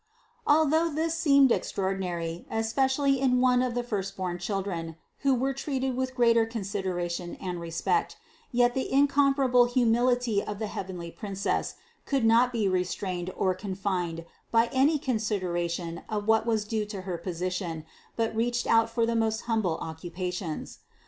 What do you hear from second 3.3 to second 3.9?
one of the